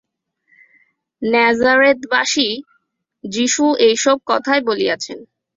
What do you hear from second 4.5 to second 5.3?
বলিয়াছেন।